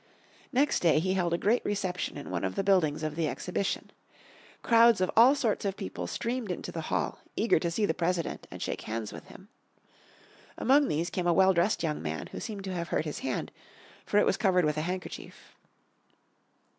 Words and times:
Next 0.51 0.79
day 0.79 0.97
he 0.97 1.13
held 1.13 1.31
a 1.31 1.37
great 1.37 1.63
reception 1.63 2.17
in 2.17 2.31
one 2.31 2.43
of 2.43 2.55
the 2.55 2.63
buildings 2.63 3.03
of 3.03 3.15
the 3.15 3.27
Exhibition. 3.27 3.91
Crowds 4.63 4.99
of 4.99 5.11
all 5.15 5.35
sorts 5.35 5.63
of 5.63 5.77
people 5.77 6.07
streamed 6.07 6.49
into 6.49 6.71
the 6.71 6.81
hall, 6.89 7.19
eager 7.35 7.59
to 7.59 7.69
see 7.69 7.85
the 7.85 7.93
President 7.93 8.47
and 8.49 8.63
shake 8.63 8.81
hands 8.81 9.13
with 9.13 9.27
him. 9.27 9.47
Among 10.57 10.87
these 10.87 11.11
came 11.11 11.27
a 11.27 11.33
well 11.33 11.53
dressed 11.53 11.83
young 11.83 12.01
man 12.01 12.25
who 12.31 12.39
seemed 12.39 12.63
to 12.63 12.73
have 12.73 12.87
hurt 12.87 13.05
his 13.05 13.19
hand, 13.19 13.51
for 14.03 14.17
it 14.17 14.25
was 14.25 14.37
covered 14.37 14.65
with 14.65 14.77
a 14.77 14.81
handkerchief. 14.81 15.53